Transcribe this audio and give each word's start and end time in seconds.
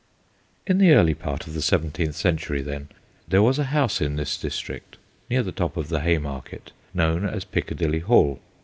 In 0.65 0.79
the 0.79 0.93
early 0.93 1.13
part 1.13 1.45
of 1.45 1.53
the 1.53 1.61
seventeenth 1.61 2.15
cen 2.15 2.35
tury, 2.37 2.65
then, 2.65 2.89
there 3.27 3.43
was 3.43 3.59
a 3.59 3.65
house 3.65 4.01
in 4.01 4.15
this 4.15 4.35
district 4.35 4.97
near 5.29 5.43
the 5.43 5.51
top 5.51 5.77
of 5.77 5.89
the 5.89 5.99
Hay 6.01 6.17
market 6.17 6.71
known 6.91 7.23
as 7.23 7.45
Piccadilly 7.45 7.99
Hall. 7.99 8.39